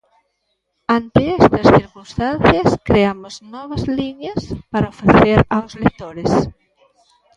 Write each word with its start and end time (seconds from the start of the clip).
Ante 0.97 1.21
estas 1.43 1.67
circunstancias, 1.77 2.67
creamos 2.89 3.33
novas 3.55 3.83
liñas 3.99 4.41
para 4.71 4.91
ofrecer 4.93 5.39
aos 5.55 5.71
lectores. 5.83 6.31